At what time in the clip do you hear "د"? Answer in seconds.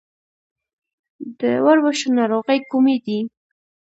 1.39-1.41